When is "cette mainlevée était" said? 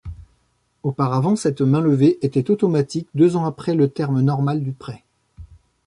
1.35-2.49